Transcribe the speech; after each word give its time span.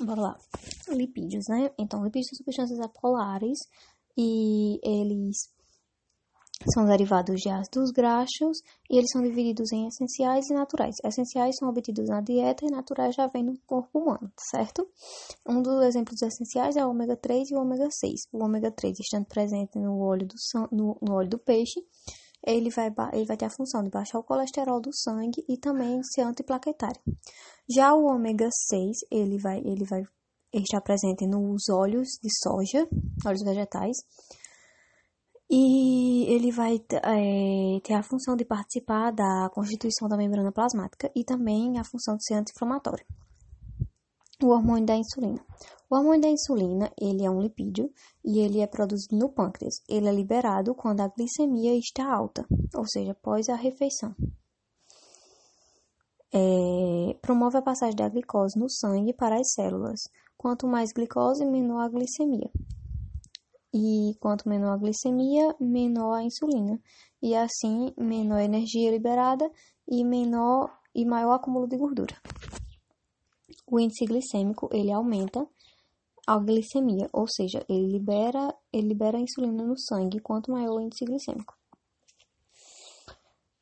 Bora 0.00 0.20
lá. 0.20 0.38
Lipídios, 0.88 1.44
né? 1.48 1.70
Então, 1.78 2.04
lipídios 2.04 2.28
são 2.28 2.36
substâncias 2.36 2.80
apolares 2.80 3.58
e 4.16 4.78
eles 4.82 5.48
são 6.72 6.86
derivados 6.86 7.40
de 7.40 7.48
ácidos 7.48 7.90
graxos 7.90 8.58
e 8.90 8.96
eles 8.96 9.10
são 9.10 9.22
divididos 9.22 9.72
em 9.72 9.86
essenciais 9.86 10.48
e 10.50 10.54
naturais. 10.54 10.96
Essenciais 11.04 11.56
são 11.58 11.68
obtidos 11.68 12.08
na 12.08 12.20
dieta 12.20 12.64
e 12.64 12.70
naturais 12.70 13.14
já 13.14 13.26
vêm 13.26 13.44
no 13.44 13.58
corpo 13.66 13.98
humano, 13.98 14.32
certo? 14.50 14.88
Um 15.46 15.62
dos 15.62 15.84
exemplos 15.84 16.20
essenciais 16.22 16.76
é 16.76 16.84
o 16.84 16.90
ômega 16.90 17.16
3 17.16 17.50
e 17.50 17.54
o 17.54 17.60
ômega 17.60 17.88
6. 17.90 18.28
O 18.32 18.44
ômega 18.44 18.70
3 18.70 18.98
estando 18.98 19.26
presente 19.26 19.78
no 19.78 20.00
óleo 20.00 20.26
do, 20.26 20.34
no, 20.72 20.98
no 21.02 21.14
óleo 21.14 21.28
do 21.28 21.38
peixe, 21.38 21.80
ele 22.46 22.70
vai, 22.70 22.94
ele 23.12 23.26
vai 23.26 23.36
ter 23.36 23.46
a 23.46 23.50
função 23.50 23.82
de 23.82 23.90
baixar 23.90 24.18
o 24.18 24.22
colesterol 24.22 24.80
do 24.80 24.94
sangue 24.94 25.44
e 25.48 25.58
também 25.58 26.00
ser 26.04 26.22
antiplaquetário. 26.22 27.00
Já 27.68 27.92
o 27.92 28.06
ômega 28.06 28.48
6, 28.68 28.98
ele 29.10 29.38
vai, 29.38 29.58
ele 29.58 29.84
vai 29.84 30.02
estar 30.54 30.80
presente 30.80 31.26
nos 31.26 31.68
óleos 31.68 32.08
de 32.22 32.28
soja, 32.42 32.88
óleos 33.26 33.42
vegetais, 33.42 33.96
e 35.50 36.24
ele 36.32 36.50
vai 36.50 36.76
é, 36.76 37.80
ter 37.82 37.94
a 37.94 38.02
função 38.02 38.36
de 38.36 38.44
participar 38.44 39.12
da 39.12 39.50
constituição 39.52 40.08
da 40.08 40.16
membrana 40.16 40.52
plasmática 40.52 41.10
e 41.14 41.24
também 41.24 41.78
a 41.78 41.84
função 41.84 42.16
de 42.16 42.24
ser 42.24 42.34
anti-inflamatório. 42.34 43.04
O 44.42 44.48
hormônio 44.48 44.84
da 44.84 44.94
insulina. 44.94 45.40
O 45.88 45.96
hormônio 45.96 46.20
da 46.20 46.28
insulina, 46.28 46.92
ele 47.00 47.24
é 47.24 47.30
um 47.30 47.40
lipídio 47.40 47.90
e 48.22 48.38
ele 48.38 48.60
é 48.60 48.66
produzido 48.66 49.16
no 49.16 49.30
pâncreas. 49.30 49.80
Ele 49.88 50.08
é 50.08 50.12
liberado 50.12 50.74
quando 50.74 51.00
a 51.00 51.08
glicemia 51.08 51.74
está 51.74 52.12
alta, 52.12 52.46
ou 52.74 52.86
seja, 52.86 53.12
após 53.12 53.48
a 53.48 53.54
refeição. 53.54 54.14
É, 56.34 57.16
promove 57.22 57.56
a 57.56 57.62
passagem 57.62 57.96
da 57.96 58.10
glicose 58.10 58.58
no 58.58 58.68
sangue 58.68 59.14
para 59.14 59.36
as 59.36 59.54
células. 59.54 60.00
Quanto 60.36 60.66
mais 60.66 60.92
glicose, 60.92 61.46
menor 61.46 61.80
a 61.80 61.88
glicemia. 61.88 62.50
E 63.72 64.14
quanto 64.20 64.48
menor 64.48 64.74
a 64.74 64.76
glicemia, 64.76 65.56
menor 65.58 66.12
a 66.12 66.22
insulina. 66.22 66.78
E 67.22 67.34
assim, 67.34 67.90
menor 67.96 68.36
a 68.36 68.44
energia 68.44 68.90
liberada 68.90 69.50
e 69.88 70.04
menor 70.04 70.70
e 70.94 71.06
maior 71.06 71.32
acúmulo 71.32 71.66
de 71.66 71.78
gordura. 71.78 72.14
O 73.66 73.80
índice 73.80 74.04
glicêmico, 74.04 74.68
ele 74.72 74.92
aumenta 74.92 75.46
a 76.26 76.38
glicemia, 76.38 77.08
ou 77.12 77.26
seja, 77.28 77.64
ele 77.68 77.92
libera, 77.92 78.54
ele 78.72 78.88
libera 78.88 79.18
a 79.18 79.20
insulina 79.20 79.64
no 79.64 79.78
sangue 79.78 80.20
quanto 80.20 80.50
maior 80.50 80.76
o 80.76 80.80
índice 80.80 81.04
glicêmico. 81.04 81.54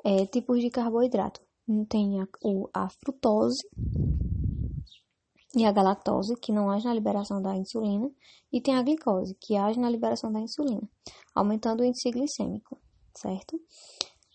É, 0.05 0.27
tipos 0.27 0.61
de 0.61 0.71
carboidrato. 0.71 1.41
Tem 1.89 2.21
a, 2.21 2.29
a 2.75 2.89
frutose, 2.91 3.67
e 5.57 5.65
a 5.65 5.73
galactose, 5.73 6.35
que 6.37 6.53
não 6.53 6.71
age 6.71 6.85
na 6.85 6.95
liberação 6.95 7.41
da 7.41 7.57
insulina, 7.57 8.11
e 8.53 8.61
tem 8.61 8.75
a 8.75 8.83
glicose, 8.83 9.37
que 9.41 9.57
age 9.57 9.79
na 9.79 9.89
liberação 9.89 10.33
da 10.33 10.41
insulina, 10.41 10.83
aumentando 11.35 11.81
o 11.81 11.85
índice 11.85 12.11
glicêmico, 12.11 12.77
certo? 13.17 13.61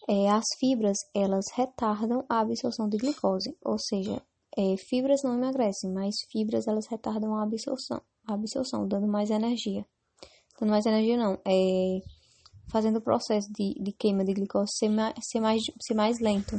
É, 0.07 0.29
as 0.29 0.45
fibras, 0.59 0.97
elas 1.13 1.45
retardam 1.53 2.25
a 2.29 2.39
absorção 2.39 2.87
de 2.87 2.97
glicose, 2.97 3.55
ou 3.63 3.77
seja, 3.77 4.21
é, 4.59 4.75
fibras 4.75 5.23
não 5.23 5.35
emagrecem, 5.35 5.89
mas 5.89 6.15
fibras, 6.29 6.67
elas 6.67 6.85
retardam 6.87 7.33
a 7.33 7.43
absorção, 7.43 8.01
a 8.27 8.33
absorção, 8.33 8.85
dando 8.85 9.07
mais 9.07 9.29
energia. 9.29 9.85
Dando 10.59 10.71
mais 10.71 10.85
energia 10.85 11.15
não, 11.15 11.39
é 11.47 11.99
fazendo 12.69 12.97
o 12.97 13.01
processo 13.01 13.51
de, 13.53 13.73
de 13.81 13.93
queima 13.93 14.23
de 14.25 14.33
glicose 14.33 14.73
ser 14.75 14.89
mais, 14.89 15.15
ser 15.21 15.39
mais, 15.39 15.63
ser 15.81 15.93
mais 15.93 16.19
lento, 16.19 16.55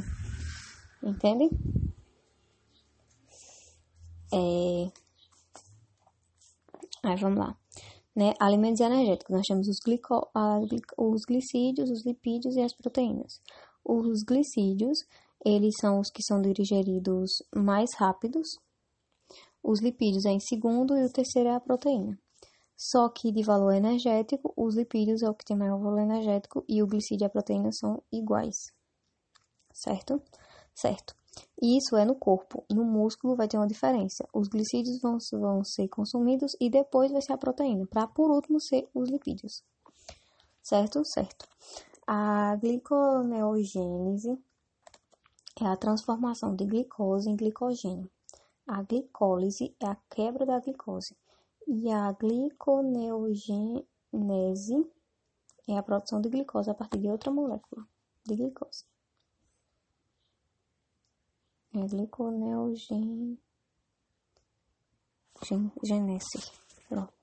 entende? 1.03 1.47
É... 4.33 4.91
Aí 7.03 7.15
vamos 7.17 7.37
lá. 7.37 7.55
Né? 8.15 8.33
Alimentos 8.39 8.81
energéticos. 8.81 9.35
Nós 9.35 9.45
temos 9.47 9.67
os, 9.67 9.79
glico... 9.79 10.27
os 10.97 11.23
glicídios, 11.23 11.91
os 11.91 12.03
lipídios 12.05 12.55
e 12.55 12.61
as 12.61 12.73
proteínas. 12.73 13.41
Os 13.85 14.23
glicídios, 14.23 15.05
eles 15.45 15.73
são 15.79 15.99
os 15.99 16.09
que 16.09 16.23
são 16.23 16.41
digeridos 16.41 17.43
mais 17.55 17.89
rápidos. 17.95 18.59
Os 19.63 19.81
lipídios 19.81 20.25
é 20.25 20.29
em 20.29 20.39
segundo 20.39 20.97
e 20.97 21.03
o 21.03 21.11
terceiro 21.11 21.49
é 21.49 21.55
a 21.55 21.59
proteína. 21.59 22.17
Só 22.77 23.09
que 23.09 23.31
de 23.31 23.43
valor 23.43 23.73
energético, 23.73 24.53
os 24.57 24.75
lipídios 24.75 25.21
é 25.21 25.29
o 25.29 25.35
que 25.35 25.45
tem 25.45 25.55
maior 25.55 25.79
valor 25.79 25.99
energético 25.99 26.63
e 26.67 26.81
o 26.81 26.87
glicídio 26.87 27.25
e 27.25 27.27
a 27.27 27.29
proteína 27.29 27.71
são 27.71 28.01
iguais. 28.11 28.71
Certo? 29.71 30.21
Certo. 30.73 31.15
Isso 31.61 31.95
é 31.95 32.05
no 32.05 32.15
corpo. 32.15 32.65
No 32.71 32.83
músculo 32.83 33.35
vai 33.35 33.47
ter 33.47 33.57
uma 33.57 33.67
diferença. 33.67 34.27
Os 34.33 34.47
glicídios 34.47 34.99
vão, 34.99 35.17
vão 35.33 35.63
ser 35.63 35.87
consumidos 35.87 36.55
e 36.59 36.69
depois 36.69 37.11
vai 37.11 37.21
ser 37.21 37.33
a 37.33 37.37
proteína, 37.37 37.85
para 37.87 38.07
por 38.07 38.31
último 38.31 38.59
ser 38.59 38.89
os 38.93 39.09
lipídios. 39.09 39.63
Certo? 40.61 41.03
Certo. 41.05 41.47
A 42.07 42.55
gliconeogênese 42.57 44.37
é 45.61 45.67
a 45.67 45.77
transformação 45.77 46.55
de 46.55 46.65
glicose 46.65 47.29
em 47.29 47.35
glicogênio. 47.35 48.09
A 48.65 48.81
glicólise 48.81 49.75
é 49.79 49.85
a 49.85 49.95
quebra 50.09 50.43
da 50.43 50.59
glicose. 50.59 51.15
E 51.67 51.91
a 51.91 52.11
gliconeogênese 52.11 53.85
é 55.67 55.77
a 55.77 55.83
produção 55.83 56.19
de 56.19 56.29
glicose 56.29 56.71
a 56.71 56.73
partir 56.73 56.97
de 56.97 57.07
outra 57.09 57.31
molécula 57.31 57.87
de 58.25 58.35
glicose. 58.35 58.85
É 61.75 61.85
gliconeogenese. 61.87 63.37
Pronto. 66.89 67.20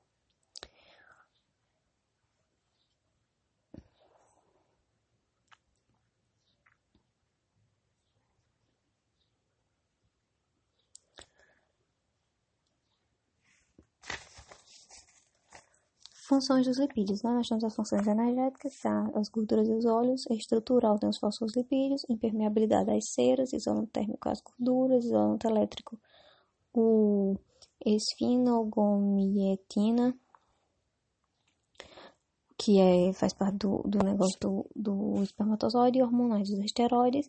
Funções 16.28 16.66
dos 16.66 16.78
lipídios, 16.78 17.22
né? 17.22 17.30
Nós 17.30 17.48
temos 17.48 17.64
as 17.64 17.74
funções 17.74 18.06
energéticas, 18.06 18.78
tá? 18.80 19.10
as 19.14 19.30
gorduras 19.30 19.66
e 19.66 19.72
os 19.72 19.86
óleos, 19.86 20.26
estrutural 20.30 20.98
tem 20.98 21.08
os 21.08 21.16
fosfolipídios, 21.16 22.04
impermeabilidade 22.06 22.84
das 22.84 23.14
ceras, 23.14 23.54
isolamento 23.54 23.92
térmico 23.92 24.28
às 24.28 24.42
gorduras, 24.42 25.06
isolamento 25.06 25.48
elétrico, 25.48 25.98
o 26.74 27.34
esfinogomietina, 27.82 30.14
que 32.58 32.78
é, 32.78 33.10
faz 33.14 33.32
parte 33.32 33.56
do, 33.56 33.78
do 33.86 34.04
negócio 34.04 34.38
do, 34.38 34.66
do 34.76 35.22
espermatozoide, 35.22 35.98
e 35.98 36.02
hormonais 36.02 36.50
dos 36.50 36.62
esteroides, 36.62 37.26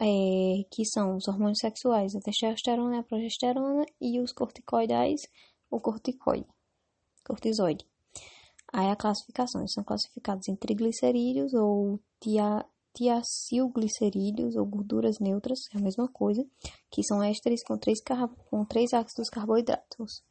é, 0.00 0.62
que 0.70 0.84
são 0.84 1.16
os 1.16 1.26
hormônios 1.26 1.58
sexuais, 1.58 2.14
a 2.14 2.20
testosterona, 2.20 3.00
a 3.00 3.02
progesterona, 3.02 3.84
e 4.00 4.20
os 4.20 4.30
corticoidais, 4.30 5.22
o 5.68 5.80
corticoide, 5.80 6.46
cortisoide. 7.24 7.84
Aí 8.76 8.90
a 8.90 8.94
classificação, 8.94 9.66
são 9.68 9.82
classificados 9.82 10.46
em 10.48 10.54
triglicerídeos 10.54 11.54
ou 11.54 11.98
tia, 12.20 12.62
tiacilglicerídeos 12.92 14.54
ou 14.54 14.66
gorduras 14.66 15.18
neutras, 15.18 15.60
é 15.74 15.78
a 15.78 15.80
mesma 15.80 16.06
coisa, 16.12 16.44
que 16.90 17.02
são 17.02 17.22
ésteres 17.22 17.64
com 17.64 17.78
três, 17.78 18.00
com 18.50 18.66
três 18.66 18.92
ácidos 18.92 19.30
carboidratos. 19.30 20.22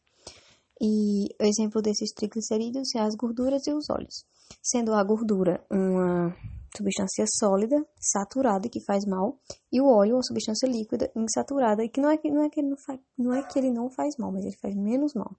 E 0.80 1.26
o 1.42 1.44
exemplo 1.44 1.82
desses 1.82 2.12
triglicerídeos 2.14 2.90
são 2.92 3.02
as 3.02 3.16
gorduras 3.16 3.66
e 3.66 3.74
os 3.74 3.90
óleos, 3.90 4.24
sendo 4.62 4.94
a 4.94 5.04
gordura 5.04 5.66
uma 5.72 6.32
substância 6.78 7.26
sólida, 7.40 7.84
saturada, 8.00 8.70
que 8.70 8.86
faz 8.86 9.08
mal, 9.08 9.40
e 9.72 9.82
o 9.82 9.88
óleo 9.88 10.18
uma 10.18 10.24
substância 10.24 10.68
líquida, 10.68 11.12
insaturada, 11.16 11.90
que 11.90 12.00
não 12.00 12.12
é 12.12 12.18
que, 12.18 12.30
não 12.30 12.44
é 12.44 12.50
que, 12.52 12.60
ele, 12.60 12.70
não 12.70 12.78
faz, 12.78 13.00
não 13.18 13.34
é 13.34 13.42
que 13.42 13.58
ele 13.58 13.72
não 13.72 13.90
faz 13.90 14.16
mal, 14.20 14.32
mas 14.32 14.46
ele 14.46 14.58
faz 14.62 14.76
menos 14.76 15.16
mal. 15.16 15.36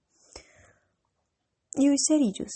E 1.77 1.89
os 1.89 2.03
cerídeos, 2.05 2.51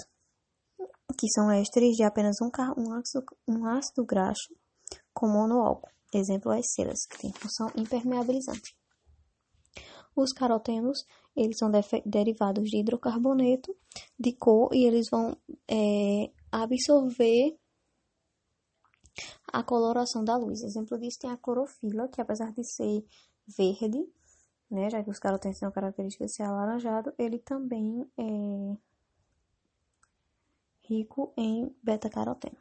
que 1.12 1.28
são 1.30 1.52
ésteres 1.52 1.96
de 1.96 2.04
apenas 2.04 2.38
um, 2.42 2.50
um, 2.78 2.94
ácido, 2.94 3.26
um 3.48 3.66
ácido 3.66 4.06
graxo 4.06 4.54
com 5.14 5.28
monoálcool. 5.28 5.90
Exemplo, 6.14 6.52
as 6.52 6.66
ceras, 6.74 7.06
que 7.10 7.18
tem 7.18 7.32
função 7.34 7.72
impermeabilizante. 7.76 8.76
Os 10.16 10.34
carotenos, 10.34 11.06
eles 11.36 11.58
são 11.58 11.72
derivados 12.06 12.70
de 12.70 12.80
hidrocarboneto 12.80 13.74
de 14.20 14.34
cor 14.34 14.70
e 14.74 14.86
eles 14.86 15.08
vão 15.10 15.38
é, 15.70 16.30
absorver 16.52 17.58
a 19.54 19.64
coloração 19.64 20.24
da 20.24 20.36
luz. 20.36 20.62
Exemplo 20.64 21.00
disso 21.00 21.20
tem 21.20 21.32
a 21.32 21.38
clorofila, 21.38 22.10
que 22.10 22.20
apesar 22.20 22.52
de 22.52 22.64
ser 22.64 23.06
verde, 23.58 24.06
né, 24.70 24.90
já 24.90 25.04
que 25.04 25.10
os 25.10 25.20
carotenos 25.20 25.60
têm 25.60 25.68
a 25.68 25.72
característica 25.72 26.26
de 26.26 26.34
ser 26.34 26.44
alaranjado, 26.44 27.14
ele 27.18 27.40
também 27.40 28.06
é 28.18 28.78
rico 30.92 31.34
em 31.38 31.74
beta-caroteno. 31.82 32.58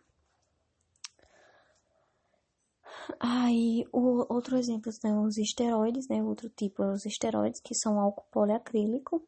Aí, 3.19 3.85
o 3.93 4.33
outro 4.33 4.57
exemplo 4.57 4.93
são 4.93 5.25
os 5.25 5.37
esteroides, 5.37 6.07
né? 6.09 6.23
Outro 6.23 6.49
tipo 6.49 6.83
é 6.83 6.93
os 6.93 7.05
esteroides, 7.05 7.61
que 7.61 7.75
são 7.75 7.99
álcool 7.99 8.27
poliacrílico, 8.31 9.27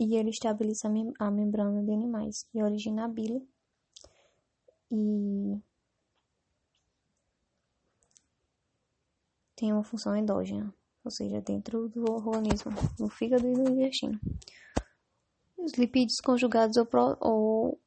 e 0.00 0.16
ele 0.16 0.30
estabiliza 0.30 0.88
a, 0.88 1.26
a 1.26 1.30
membrana 1.30 1.82
de 1.82 1.92
animais 1.92 2.46
e 2.54 2.62
origina 2.62 3.04
a 3.04 3.08
bile 3.08 3.46
e 4.90 5.60
tem 9.56 9.72
uma 9.72 9.84
função 9.84 10.16
endógena, 10.16 10.74
ou 11.04 11.10
seja, 11.10 11.40
dentro 11.40 11.88
do 11.88 12.10
organismo, 12.10 12.72
no 12.98 13.08
fígado 13.08 13.46
e 13.46 13.52
no 13.52 13.70
intestino. 13.70 14.20
Os 15.56 15.72
lipídios 15.74 16.20
conjugados 16.20 16.76
ou, 16.76 16.86
pro, 16.86 17.16
ou 17.20 17.80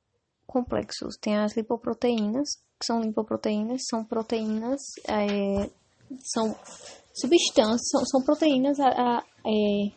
complexos 0.47 1.17
tem 1.21 1.37
as 1.37 1.55
lipoproteínas, 1.55 2.49
que 2.79 2.85
são 2.85 3.01
lipoproteínas, 3.01 3.83
são 3.89 4.03
proteínas, 4.03 4.81
é, 5.07 5.69
são 6.33 6.55
substâncias, 7.13 7.89
são, 7.89 8.05
são 8.05 8.23
proteínas 8.23 8.79
a, 8.79 8.87
a, 8.87 9.23
é, 9.45 9.91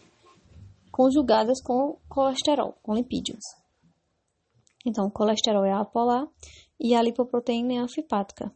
conjugadas 0.90 1.62
com 1.62 1.98
colesterol, 2.08 2.74
com 2.82 2.94
lipídios. 2.94 3.44
Então, 4.84 5.06
o 5.06 5.10
colesterol 5.10 5.64
é 5.64 5.72
apolar 5.72 6.26
e 6.78 6.94
a 6.94 7.02
lipoproteína 7.02 7.74
é 7.74 7.78
anfipática. 7.78 8.52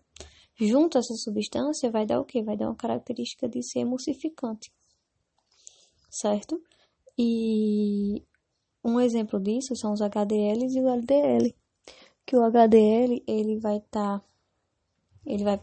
Junto 0.59 0.97
a 0.97 1.01
essa 1.01 1.15
substância 1.15 1.91
vai 1.91 2.07
dar 2.07 2.21
o 2.21 2.25
quê? 2.25 2.43
Vai 2.43 2.57
dar 2.57 2.67
uma 2.67 2.77
característica 2.77 3.49
de 3.49 3.63
ser 3.63 3.81
emulsificante, 3.81 4.73
certo? 6.11 6.61
E 7.19 8.23
um 8.85 9.01
exemplo 9.01 9.41
disso 9.41 9.75
são 9.77 9.93
os 9.93 10.01
HDLs 10.01 10.77
e 10.77 10.81
o 10.81 10.89
LDL. 10.89 11.55
Que 12.27 12.37
o 12.37 12.43
HDL 12.43 13.23
ele 13.27 13.59
vai 13.61 13.79
estar, 13.79 14.19
tá, 14.19 14.25
ele 15.27 15.45
vai, 15.45 15.61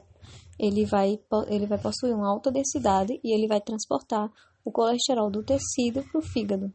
ele 0.59 0.85
vai, 0.85 1.19
ele 1.47 1.65
vai 1.65 1.77
possuir 1.77 2.13
uma 2.13 2.29
alta 2.29 2.51
densidade 2.51 3.19
e 3.23 3.33
ele 3.33 3.47
vai 3.47 3.59
transportar 3.59 4.31
o 4.63 4.71
colesterol 4.71 5.29
do 5.29 5.43
tecido 5.43 6.03
para 6.03 6.19
o 6.19 6.21
fígado. 6.21 6.71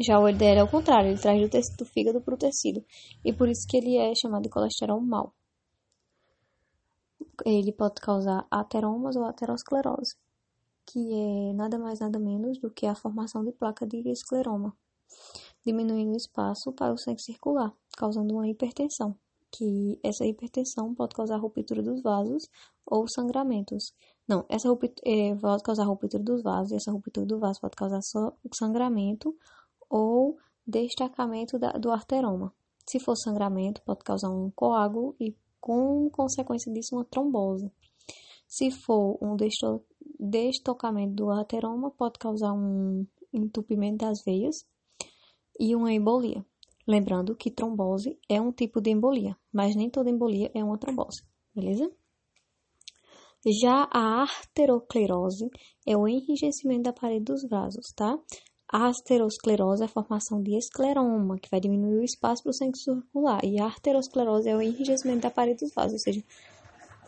Já 0.00 0.20
o 0.20 0.28
LDL 0.28 0.60
é 0.60 0.62
o 0.62 0.70
contrário, 0.70 1.10
ele 1.10 1.20
traz 1.20 1.40
do, 1.40 1.48
tecido, 1.48 1.76
do 1.78 1.84
fígado 1.84 2.20
para 2.20 2.34
o 2.34 2.38
tecido. 2.38 2.84
E 3.24 3.32
por 3.32 3.48
isso 3.48 3.66
que 3.68 3.76
ele 3.76 3.96
é 3.96 4.12
chamado 4.14 4.42
de 4.42 4.48
colesterol 4.48 5.00
mau. 5.00 5.34
Ele 7.44 7.72
pode 7.72 8.00
causar 8.00 8.46
ateromas 8.50 9.16
ou 9.16 9.24
aterosclerose, 9.24 10.16
que 10.86 10.98
é 10.98 11.52
nada 11.52 11.78
mais 11.78 11.98
nada 11.98 12.18
menos 12.18 12.58
do 12.60 12.70
que 12.70 12.86
a 12.86 12.94
formação 12.94 13.44
de 13.44 13.52
placa 13.52 13.86
de 13.86 14.08
escleroma, 14.08 14.72
diminuindo 15.66 16.12
o 16.12 16.16
espaço 16.16 16.72
para 16.72 16.92
o 16.92 16.98
sangue 16.98 17.22
circular, 17.22 17.72
causando 17.98 18.34
uma 18.34 18.48
hipertensão, 18.48 19.16
que 19.50 19.98
essa 20.04 20.24
hipertensão 20.24 20.94
pode 20.94 21.14
causar 21.16 21.36
ruptura 21.38 21.82
dos 21.82 22.00
vasos 22.00 22.48
ou 22.86 23.08
sangramentos. 23.08 23.92
Não, 24.26 24.46
essa 24.48 24.68
ruptura 24.68 24.94
é, 25.04 25.34
pode 25.34 25.62
causar 25.64 25.84
ruptura 25.84 26.22
dos 26.22 26.42
vasos, 26.42 26.72
e 26.72 26.76
essa 26.76 26.92
ruptura 26.92 27.26
do 27.26 27.38
vaso 27.40 27.60
pode 27.60 27.74
causar 27.74 28.00
sangramento 28.54 29.34
ou 29.90 30.38
destacamento 30.64 31.58
da, 31.58 31.72
do 31.72 31.90
arteroma. 31.90 32.54
Se 32.86 33.00
for 33.00 33.16
sangramento, 33.16 33.82
pode 33.82 34.04
causar 34.04 34.30
um 34.30 34.50
coágulo 34.50 35.16
e, 35.18 35.34
com 35.60 36.08
consequência 36.10 36.72
disso, 36.72 36.94
uma 36.94 37.04
trombose. 37.04 37.70
Se 38.46 38.70
for 38.70 39.18
um 39.20 39.36
destocamento 40.18 41.14
do 41.14 41.30
arteroma, 41.30 41.90
pode 41.90 42.18
causar 42.18 42.52
um 42.52 43.06
entupimento 43.32 43.98
das 44.06 44.22
veias 44.24 44.64
e 45.58 45.74
uma 45.74 45.92
embolia. 45.92 46.44
Lembrando 46.88 47.36
que 47.36 47.50
trombose 47.50 48.18
é 48.30 48.40
um 48.40 48.50
tipo 48.50 48.80
de 48.80 48.88
embolia, 48.90 49.36
mas 49.52 49.76
nem 49.76 49.90
toda 49.90 50.08
embolia 50.08 50.50
é 50.54 50.64
uma 50.64 50.78
trombose, 50.78 51.22
beleza? 51.54 51.92
Já 53.46 53.86
a 53.92 54.22
arteroclerose 54.22 55.50
é 55.86 55.94
o 55.94 56.08
enrijecimento 56.08 56.84
da 56.84 56.92
parede 56.94 57.26
dos 57.26 57.46
vasos, 57.46 57.92
tá? 57.94 58.18
A 58.72 58.88
aterosclerose 58.88 59.82
é 59.82 59.84
a 59.84 59.88
formação 59.88 60.42
de 60.42 60.56
escleroma, 60.56 61.38
que 61.38 61.50
vai 61.50 61.60
diminuir 61.60 61.98
o 61.98 62.04
espaço 62.04 62.42
para 62.42 62.50
o 62.50 62.54
sangue 62.54 62.78
circular. 62.78 63.44
E 63.44 63.60
a 63.60 63.66
arterosclerose 63.66 64.48
é 64.48 64.56
o 64.56 64.62
enrijecimento 64.62 65.20
da 65.20 65.30
parede 65.30 65.60
dos 65.60 65.74
vasos, 65.74 65.92
ou 65.92 65.98
seja, 65.98 66.24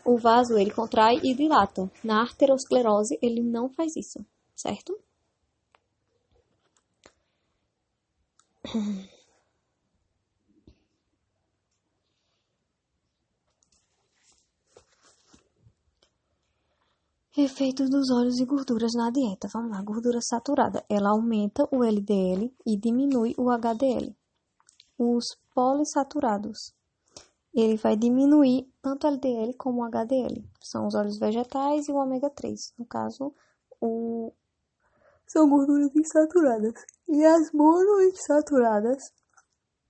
o 0.05 0.15
vaso 0.15 0.59
ele 0.59 0.69
contrai 0.69 1.19
e 1.23 1.33
dilata. 1.33 1.91
Na 2.03 2.21
arterosclerose 2.21 3.17
ele 3.19 3.41
não 3.41 3.67
faz 3.67 3.95
isso, 3.95 4.23
certo? 4.55 4.95
Efeito 17.37 17.87
dos 17.87 18.11
óleos 18.11 18.41
e 18.41 18.45
gorduras 18.45 18.91
na 18.93 19.09
dieta. 19.09 19.47
Vamos 19.53 19.71
lá, 19.71 19.81
gordura 19.81 20.19
saturada. 20.21 20.83
Ela 20.89 21.11
aumenta 21.11 21.65
o 21.71 21.81
LDL 21.81 22.53
e 22.65 22.75
diminui 22.75 23.33
o 23.37 23.49
HDL. 23.49 24.13
Os 24.97 25.37
polissaturados. 25.55 26.73
Ele 27.53 27.77
vai 27.77 27.95
diminuir 27.95 28.69
tanto 28.81 29.07
o 29.07 29.09
LDL 29.09 29.53
como 29.53 29.79
o 29.79 29.85
HDL. 29.85 30.45
São 30.59 30.87
os 30.87 30.93
óleos 30.93 31.17
vegetais 31.17 31.87
e 31.87 31.93
o 31.93 31.95
ômega 31.95 32.29
3. 32.29 32.73
No 32.77 32.85
caso, 32.85 33.33
o... 33.79 34.33
são 35.25 35.49
gorduras 35.49 35.95
insaturadas. 35.95 36.73
E 37.07 37.23
as 37.23 37.49
monoinsaturadas, 37.53 39.13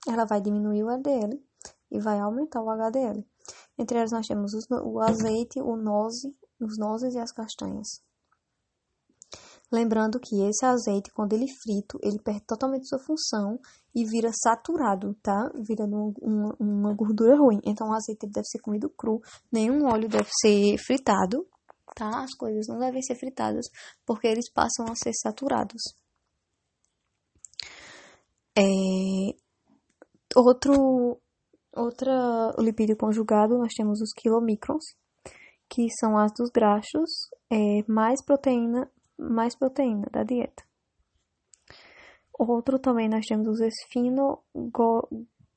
ela 0.06 0.24
vai 0.26 0.40
diminuir 0.40 0.84
o 0.84 0.90
LDL 0.90 1.44
e 1.90 1.98
vai 1.98 2.20
aumentar 2.20 2.62
o 2.62 2.70
HDL. 2.70 3.26
Entre 3.76 3.98
elas 3.98 4.12
nós 4.12 4.28
temos 4.28 4.52
o 4.70 5.00
azeite, 5.00 5.60
o 5.60 5.74
noze, 5.74 6.32
os 6.64 6.78
nozes 6.78 7.14
e 7.14 7.18
as 7.18 7.32
castanhas. 7.32 8.02
Lembrando 9.72 10.20
que 10.20 10.42
esse 10.42 10.66
azeite, 10.66 11.10
quando 11.14 11.32
ele 11.32 11.46
frito, 11.48 11.98
ele 12.02 12.18
perde 12.22 12.44
totalmente 12.46 12.86
sua 12.86 12.98
função 12.98 13.58
e 13.94 14.04
vira 14.04 14.30
saturado, 14.30 15.14
tá? 15.22 15.50
Vira 15.66 15.84
uma, 15.86 16.54
uma 16.60 16.94
gordura 16.94 17.34
ruim. 17.34 17.58
Então, 17.64 17.88
o 17.88 17.94
azeite 17.94 18.26
deve 18.26 18.44
ser 18.44 18.58
comido 18.58 18.90
cru, 18.90 19.22
nenhum 19.50 19.86
óleo 19.86 20.10
deve 20.10 20.28
ser 20.42 20.76
fritado, 20.76 21.46
tá? 21.94 22.22
As 22.22 22.34
coisas 22.34 22.66
não 22.68 22.78
devem 22.78 23.00
ser 23.00 23.14
fritadas, 23.14 23.64
porque 24.04 24.26
eles 24.26 24.52
passam 24.52 24.84
a 24.90 24.94
ser 24.94 25.14
saturados. 25.14 25.82
É... 28.54 28.62
Outro, 30.36 31.18
outra 31.74 32.54
lipídio 32.58 32.96
conjugado, 32.96 33.56
nós 33.56 33.72
temos 33.74 34.02
os 34.02 34.12
quilomicrons, 34.12 34.84
que 35.72 35.88
são 35.88 36.18
ácidos 36.18 36.50
graxos, 36.50 37.30
é, 37.48 37.82
mais 37.90 38.22
proteína, 38.22 38.90
mais 39.18 39.56
proteína 39.56 40.06
da 40.12 40.22
dieta. 40.22 40.62
Outro 42.38 42.78
também 42.78 43.08
nós 43.08 43.24
temos 43.24 43.48
os, 43.48 43.60
esfinogo, 43.60 45.08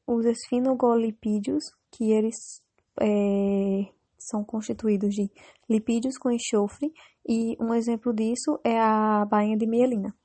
os 0.07 0.25
esfinogolipídios, 0.25 1.65
que 1.91 2.13
eles 2.13 2.63
é, 3.01 3.91
são 4.17 4.41
constituídos 4.41 5.13
de 5.13 5.29
lipídios 5.69 6.17
com 6.17 6.31
enxofre, 6.31 6.93
e 7.27 7.57
um 7.59 7.73
exemplo 7.73 8.13
disso 8.13 8.57
é 8.63 8.79
a 8.79 9.25
bainha 9.25 9.57
de 9.57 9.67
mielina, 9.67 10.15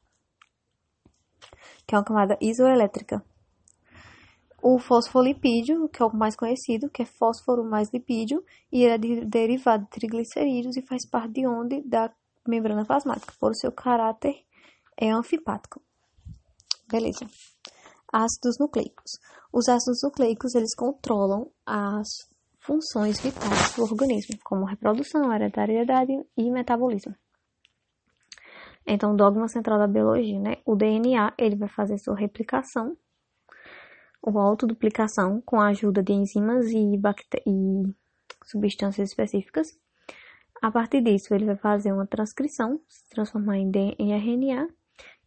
que 1.85 1.97
é 1.97 1.99
uma 1.99 2.05
camada 2.05 2.39
isoelétrica 2.41 3.25
o 4.63 4.79
fosfolipídio, 4.79 5.89
que 5.89 6.03
é 6.03 6.07
o 6.07 6.15
mais 6.15 6.37
conhecido, 6.37 6.91
que 6.91 7.03
é 7.03 7.07
fósforo 7.07 7.65
mais 7.65 7.93
lipídio, 7.93 8.45
e 8.71 8.85
ele 8.85 8.95
é 8.95 8.99
de, 8.99 9.25
derivado 9.25 9.85
de 9.85 9.91
triglicerídeos 9.91 10.77
e 10.77 10.83
faz 10.83 11.09
parte 11.09 11.35
de 11.35 11.47
onde 11.47 11.83
da 11.83 12.13
membrana 12.47 12.85
plasmática, 12.85 13.33
por 13.39 13.55
seu 13.55 13.73
caráter 13.73 14.35
é 14.97 15.11
anfipático. 15.11 15.81
Beleza. 16.91 17.27
Ácidos 18.13 18.59
nucleicos. 18.59 19.13
Os 19.53 19.69
ácidos 19.69 20.01
nucleicos, 20.03 20.55
eles 20.55 20.75
controlam 20.75 21.51
as 21.65 22.09
funções 22.59 23.21
vitais 23.21 23.75
do 23.75 23.83
organismo, 23.83 24.39
como 24.45 24.65
reprodução, 24.65 25.33
hereditariedade 25.33 26.13
e 26.37 26.51
metabolismo. 26.51 27.15
Então, 28.87 29.15
dogma 29.15 29.49
central 29.49 29.79
da 29.79 29.87
biologia, 29.87 30.39
né? 30.39 30.57
O 30.65 30.75
DNA, 30.75 31.33
ele 31.39 31.57
vai 31.57 31.69
fazer 31.69 31.99
sua 31.99 32.17
replicação 32.17 32.97
ou 34.23 34.39
autoduplicação 34.39 35.41
com 35.41 35.61
a 35.61 35.69
ajuda 35.69 36.03
de 36.03 36.13
enzimas 36.13 36.67
e, 36.71 37.01
e 37.47 37.95
substâncias 38.45 39.11
específicas. 39.11 39.79
A 40.61 40.71
partir 40.71 41.01
disso, 41.01 41.35
ele 41.35 41.47
vai 41.47 41.57
fazer 41.57 41.93
uma 41.93 42.07
transcrição, 42.07 42.81
se 42.89 43.09
transformar 43.09 43.57
em, 43.57 43.71
em 43.99 44.13
RNA, 44.13 44.69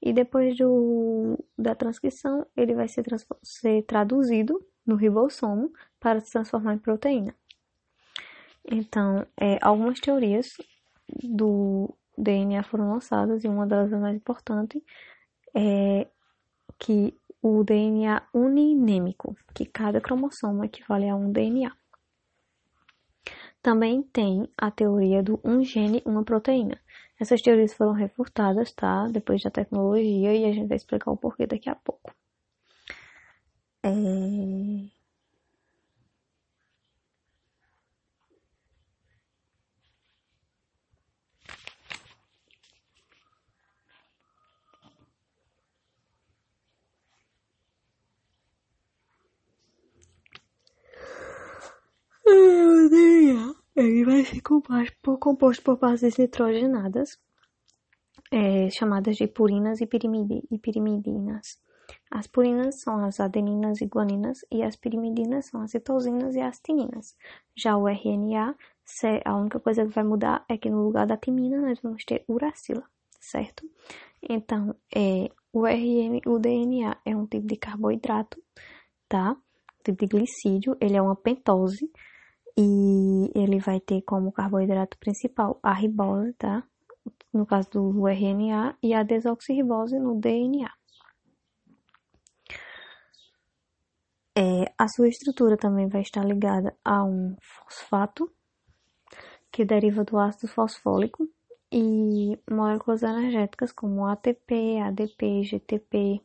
e 0.01 0.13
depois 0.13 0.55
do, 0.57 1.43
da 1.57 1.73
transcrição, 1.73 2.45
ele 2.55 2.75
vai 2.75 2.87
ser, 2.87 3.05
ser 3.41 3.83
traduzido 3.83 4.63
no 4.85 4.95
ribossomo 4.95 5.71
para 5.99 6.19
se 6.19 6.31
transformar 6.31 6.75
em 6.75 6.77
proteína. 6.77 7.33
Então, 8.69 9.25
é, 9.39 9.57
algumas 9.61 9.99
teorias 9.99 10.57
do 11.23 11.93
DNA 12.17 12.63
foram 12.63 12.91
lançadas, 12.91 13.43
e 13.43 13.47
uma 13.47 13.65
delas 13.65 13.91
é 13.91 13.97
mais 13.97 14.15
importante 14.15 14.83
é 15.55 16.07
que 16.79 17.17
o 17.43 17.61
DNA 17.63 18.23
uninêmico, 18.33 19.35
que 19.53 19.65
cada 19.65 19.99
cromossomo 19.99 20.63
equivale 20.63 21.09
a 21.09 21.15
um 21.15 21.29
DNA. 21.29 21.75
Também 23.61 24.01
tem 24.01 24.47
a 24.57 24.71
teoria 24.71 25.21
do 25.21 25.39
um 25.43 25.61
gene, 25.63 26.01
uma 26.05 26.23
proteína, 26.23 26.79
Essas 27.19 27.41
teorias 27.41 27.73
foram 27.73 27.91
refutadas, 27.91 28.71
tá? 28.71 29.07
Depois 29.07 29.41
da 29.43 29.51
tecnologia, 29.51 30.33
e 30.33 30.45
a 30.45 30.53
gente 30.53 30.67
vai 30.67 30.77
explicar 30.77 31.11
o 31.11 31.17
porquê 31.17 31.45
daqui 31.45 31.69
a 31.69 31.75
pouco. 31.75 32.13
É... 33.83 34.92
Ele 53.75 54.05
vai 54.05 54.23
ser 54.23 54.41
composto 54.41 54.95
por, 55.01 55.17
composto 55.17 55.63
por 55.63 55.77
bases 55.77 56.17
nitrogenadas, 56.17 57.17
é, 58.31 58.69
chamadas 58.69 59.17
de 59.17 59.27
purinas 59.27 59.81
e, 59.81 59.89
e 60.51 60.57
pirimidinas. 60.59 61.59
As 62.09 62.27
purinas 62.27 62.81
são 62.81 63.03
as 63.03 63.19
adeninas 63.19 63.81
e 63.81 63.85
guaninas 63.85 64.45
e 64.51 64.63
as 64.63 64.75
pirimidinas 64.75 65.47
são 65.47 65.61
as 65.61 65.71
citosinas 65.71 66.35
e 66.35 66.41
as 66.41 66.59
timinas. 66.59 67.17
Já 67.55 67.75
o 67.75 67.87
RNA, 67.87 68.55
a 69.25 69.35
única 69.35 69.59
coisa 69.59 69.85
que 69.85 69.93
vai 69.93 70.03
mudar 70.03 70.45
é 70.47 70.57
que 70.57 70.69
no 70.69 70.83
lugar 70.83 71.07
da 71.07 71.17
timina 71.17 71.59
nós 71.59 71.79
vamos 71.81 72.05
ter 72.05 72.23
uracila, 72.27 72.83
certo? 73.19 73.67
Então, 74.21 74.75
é, 74.95 75.29
o 75.51 75.65
RN, 75.65 76.21
o 76.27 76.39
DNA 76.39 76.95
é 77.03 77.15
um 77.15 77.25
tipo 77.25 77.47
de 77.47 77.57
carboidrato, 77.57 78.41
tá? 79.09 79.31
Um 79.31 79.83
tipo 79.83 79.99
de 79.99 80.07
glicídio, 80.07 80.77
ele 80.79 80.95
é 80.95 81.01
uma 81.01 81.15
pentose 81.15 81.91
e 82.57 83.31
ele 83.35 83.59
vai 83.59 83.79
ter 83.79 84.01
como 84.03 84.31
carboidrato 84.31 84.97
principal 84.97 85.59
a 85.63 85.73
ribose, 85.73 86.33
tá? 86.33 86.63
No 87.33 87.45
caso 87.45 87.69
do 87.71 88.07
RNA, 88.07 88.77
e 88.81 88.93
a 88.93 89.03
desoxirribose 89.03 89.97
no 89.99 90.19
DNA. 90.19 90.71
É, 94.35 94.73
a 94.77 94.87
sua 94.87 95.07
estrutura 95.07 95.57
também 95.57 95.87
vai 95.87 96.01
estar 96.01 96.23
ligada 96.23 96.75
a 96.83 97.03
um 97.03 97.35
fosfato, 97.41 98.31
que 99.51 99.63
deriva 99.63 100.03
do 100.03 100.17
ácido 100.17 100.47
fosfólico, 100.47 101.27
e 101.71 102.37
moléculas 102.49 103.01
energéticas 103.01 103.71
como 103.71 104.05
ATP, 104.05 104.79
ADP, 104.79 105.43
GTP, 105.43 106.21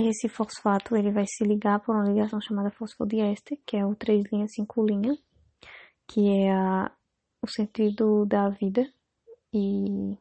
Esse 0.00 0.28
fosfato 0.28 0.94
ele 0.94 1.10
vai 1.10 1.24
se 1.26 1.42
ligar 1.42 1.80
por 1.80 1.92
uma 1.92 2.08
ligação 2.08 2.40
chamada 2.40 2.70
fosfodiéster, 2.70 3.58
que 3.66 3.76
é 3.76 3.84
o 3.84 3.96
3 3.96 4.30
linha 4.30 4.46
5 4.46 4.86
linha, 4.86 5.18
que 6.06 6.20
é 6.20 6.52
a, 6.52 6.88
o 7.42 7.48
sentido 7.48 8.24
da 8.24 8.48
vida 8.48 8.88
e 9.52 10.16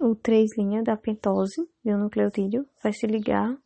o 0.00 0.14
3' 0.14 0.56
linha 0.56 0.80
da 0.84 0.96
pentose 0.96 1.68
de 1.84 1.92
um 1.92 1.98
nucleotídeo 1.98 2.64
vai 2.80 2.92
se 2.92 3.04
ligar 3.04 3.58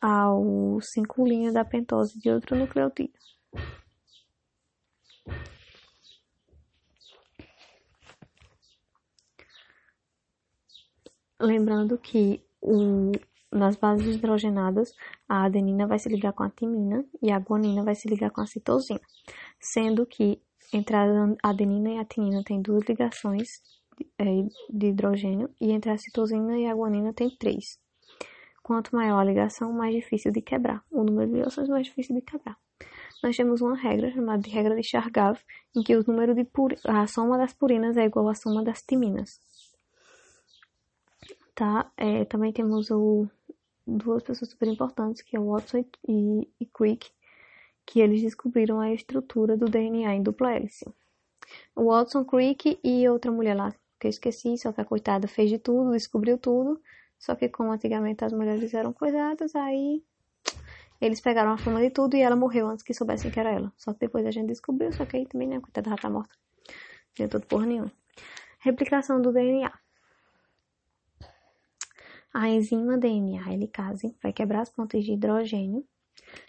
ao 0.00 0.78
5' 0.80 1.26
linha 1.26 1.52
da 1.52 1.64
pentose 1.64 2.16
de 2.16 2.30
outro 2.30 2.54
nucleotídeo. 2.54 3.20
Lembrando 11.38 11.98
que 11.98 12.42
o, 12.62 13.12
nas 13.52 13.76
bases 13.76 14.16
hidrogenadas, 14.16 14.94
a 15.28 15.44
adenina 15.44 15.86
vai 15.86 15.98
se 15.98 16.08
ligar 16.08 16.32
com 16.32 16.42
a 16.42 16.50
timina 16.50 17.04
e 17.22 17.30
a 17.30 17.38
guanina 17.38 17.84
vai 17.84 17.94
se 17.94 18.08
ligar 18.08 18.30
com 18.30 18.40
a 18.40 18.46
citosina, 18.46 19.00
sendo 19.60 20.06
que 20.06 20.40
entre 20.72 20.96
a 20.96 21.04
adenina 21.42 21.90
e 21.90 21.98
a 21.98 22.04
timina 22.04 22.42
tem 22.42 22.62
duas 22.62 22.84
ligações 22.84 23.60
é, 24.18 24.24
de 24.70 24.86
hidrogênio 24.86 25.50
e 25.60 25.72
entre 25.72 25.90
a 25.90 25.98
citosina 25.98 26.58
e 26.58 26.66
a 26.66 26.74
guanina 26.74 27.12
tem 27.12 27.28
três. 27.28 27.78
Quanto 28.62 28.96
maior 28.96 29.20
a 29.20 29.24
ligação, 29.24 29.72
mais 29.72 29.94
difícil 29.94 30.32
de 30.32 30.40
quebrar. 30.40 30.82
O 30.90 31.04
número 31.04 31.30
de 31.30 31.36
ligações 31.38 31.68
mais 31.68 31.86
difícil 31.86 32.16
de 32.16 32.22
quebrar. 32.22 32.56
Nós 33.22 33.36
temos 33.36 33.60
uma 33.60 33.76
regra 33.76 34.10
chamada 34.10 34.42
de 34.42 34.50
regra 34.50 34.74
de 34.74 34.82
Chargaff, 34.82 35.44
em 35.74 35.82
que 35.82 35.94
o 35.94 36.02
número 36.06 36.34
de 36.34 36.46
a 36.84 37.06
soma 37.06 37.38
das 37.38 37.52
purinas 37.52 37.96
é 37.96 38.04
igual 38.04 38.28
à 38.28 38.34
soma 38.34 38.64
das 38.64 38.82
timinas 38.82 39.38
tá? 41.56 41.90
É, 41.96 42.24
também 42.26 42.52
temos 42.52 42.90
o, 42.90 43.26
duas 43.84 44.22
pessoas 44.22 44.50
super 44.50 44.68
importantes, 44.68 45.22
que 45.22 45.36
é 45.36 45.40
o 45.40 45.50
Watson 45.50 45.84
e, 46.06 46.48
e 46.60 46.66
Crick, 46.66 47.10
que 47.84 48.00
eles 48.00 48.22
descobriram 48.22 48.78
a 48.78 48.92
estrutura 48.92 49.56
do 49.56 49.66
DNA 49.66 50.14
em 50.14 50.22
dupla 50.22 50.52
hélice. 50.52 50.86
O 51.74 51.86
Watson, 51.86 52.24
Crick 52.24 52.78
e 52.84 53.08
outra 53.08 53.32
mulher 53.32 53.56
lá, 53.56 53.74
que 53.98 54.06
eu 54.06 54.10
esqueci, 54.10 54.58
só 54.58 54.70
que 54.70 54.80
a 54.80 54.84
coitada 54.84 55.26
fez 55.26 55.48
de 55.48 55.58
tudo, 55.58 55.92
descobriu 55.92 56.36
tudo, 56.36 56.80
só 57.18 57.34
que 57.34 57.48
como 57.48 57.72
antigamente 57.72 58.24
as 58.24 58.32
mulheres 58.32 58.74
eram 58.74 58.92
coisadas, 58.92 59.54
aí 59.54 60.02
eles 61.00 61.20
pegaram 61.20 61.52
a 61.52 61.58
fama 61.58 61.80
de 61.80 61.90
tudo 61.90 62.16
e 62.16 62.20
ela 62.20 62.36
morreu 62.36 62.68
antes 62.68 62.84
que 62.84 62.92
soubessem 62.92 63.30
que 63.30 63.40
era 63.40 63.50
ela. 63.50 63.72
Só 63.76 63.94
que 63.94 64.00
depois 64.00 64.26
a 64.26 64.30
gente 64.30 64.48
descobriu, 64.48 64.92
só 64.92 65.06
que 65.06 65.16
aí 65.16 65.26
também, 65.26 65.48
né, 65.48 65.60
coitada, 65.60 65.88
já 65.88 65.96
tá 65.96 66.10
morta. 66.10 66.34
Não 67.18 67.28
tudo 67.28 67.46
porra 67.46 67.64
nenhuma. 67.64 67.92
Replicação 68.58 69.22
do 69.22 69.32
DNA. 69.32 69.72
A 72.38 72.50
enzima 72.50 72.98
DNA 72.98 73.50
helicase 73.50 74.14
vai 74.22 74.30
quebrar 74.30 74.60
as 74.60 74.68
pontes 74.68 75.02
de 75.02 75.12
hidrogênio. 75.12 75.82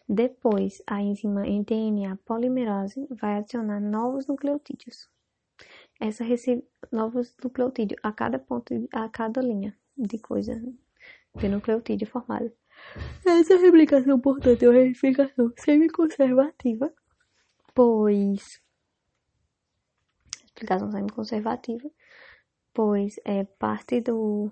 Depois, 0.06 0.84
a 0.86 1.02
enzima 1.02 1.44
DNA 1.44 2.18
polimerase 2.26 3.08
vai 3.10 3.38
adicionar 3.38 3.80
novos 3.80 4.28
nucleotídeos. 4.28 5.10
Essa 5.98 6.26
recebe 6.26 6.68
novos 6.92 7.34
nucleotídeos 7.42 8.02
a 8.04 8.12
cada 8.12 8.38
ponto, 8.38 8.74
a 8.92 9.08
cada 9.08 9.40
linha 9.42 9.78
de 9.98 10.20
coisa 10.20 10.62
de 11.38 11.48
nucleotídeo 11.48 12.06
formado. 12.06 12.52
Essa 13.26 13.56
replicação, 13.56 14.20
portanto, 14.20 14.64
é 14.64 14.70
uma 14.70 14.84
replicação 14.84 15.54
semi-conservativa, 15.56 16.94
pois 17.74 18.62
explicação 20.48 20.92
semi-conservativa, 20.92 21.90
pois 22.74 23.18
é 23.24 23.46
parte 23.46 24.02
do 24.02 24.52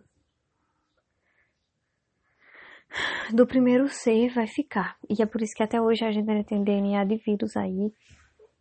do 3.34 3.46
primeiro 3.46 3.88
ser 3.89 4.34
vai 4.34 4.48
ficar. 4.48 4.98
E 5.10 5.22
é 5.22 5.25
por 5.25 5.42
isso 5.42 5.54
que 5.56 5.63
até 5.63 5.82
hoje 5.82 6.04
a 6.06 6.12
gente 6.12 6.30
ainda 6.30 6.44
tem 6.44 6.63
DNA 6.63 7.04
de 7.06 7.18
vírus 7.18 7.56
aí 7.56 7.92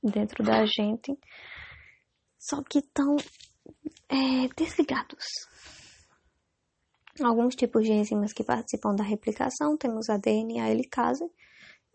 dentro 0.02 0.42
da 0.42 0.64
gente. 0.66 1.16
Só 2.38 2.62
que 2.62 2.78
estão 2.78 3.16
é, 4.08 4.48
desligados. 4.56 5.24
Alguns 7.22 7.54
tipos 7.54 7.84
de 7.84 7.92
enzimas 7.92 8.32
que 8.32 8.42
participam 8.42 8.94
da 8.94 9.04
replicação 9.04 9.76
temos 9.76 10.10
a 10.10 10.16
DNA 10.16 10.68
helicase, 10.68 11.24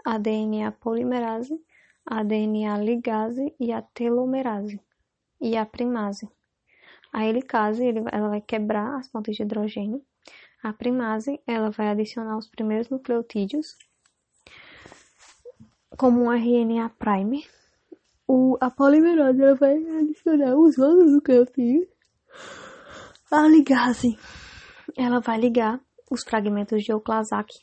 a 0.06 0.18
DNA 0.18 0.72
polimerase, 0.72 1.54
a 2.06 2.24
DNA 2.24 2.78
ligase 2.78 3.54
e 3.60 3.74
a 3.74 3.82
telomerase 3.82 4.80
e 5.42 5.58
a 5.58 5.66
primase. 5.66 6.28
A 7.12 7.26
helicase 7.26 7.84
ela 8.12 8.30
vai 8.30 8.42
quebrar 8.42 8.98
as 8.98 9.10
pontes 9.10 9.36
de 9.36 9.44
hidrogênio 9.44 10.02
a 10.62 10.74
primase, 10.74 11.42
ela 11.48 11.70
vai 11.72 11.90
adicionar 11.90 12.38
os 12.38 12.50
primeiros 12.50 12.90
nucleotídeos 12.90 13.78
como 15.98 16.24
um 16.24 16.32
RNA 16.32 16.90
primer. 16.98 17.44
O, 18.28 18.58
a 18.62 18.70
polimerase 18.70 19.42
ela 19.42 19.56
vai 19.56 19.76
adicionar 19.76 20.56
os 20.56 20.78
outros 20.78 21.12
nucleotídeos. 21.12 21.88
A 23.32 23.48
ligase, 23.48 24.18
ela 24.98 25.20
vai 25.20 25.40
ligar 25.40 25.80
os 26.10 26.24
fragmentos 26.24 26.84
de 26.84 26.94
Oclasac 26.94 27.54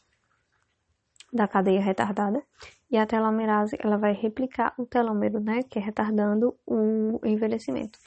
da 1.33 1.47
cadeia 1.47 1.81
retardada. 1.81 2.43
E 2.91 2.97
a 2.97 3.07
telomerase, 3.07 3.77
ela 3.81 3.97
vai 3.97 4.13
replicar 4.13 4.73
o 4.79 4.87
telômero, 4.87 5.41
né, 5.41 5.63
que 5.65 5.79
é 5.79 5.83
retardando 5.83 6.57
o 6.67 7.21
envelhecimento. 7.25 7.99